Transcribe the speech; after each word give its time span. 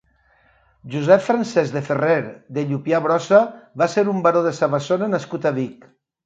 Josep 0.93 1.23
Francesc 1.25 1.75
de 1.75 1.83
Ferrer 1.89 2.17
de 2.55 2.63
Llupià 2.71 3.03
Brossa 3.05 3.43
va 3.83 3.89
ser 3.97 4.05
un 4.15 4.25
baró 4.29 4.43
de 4.49 4.55
Savassona 4.63 5.11
nascut 5.13 5.47
a 5.53 5.55
Vic. 5.61 5.87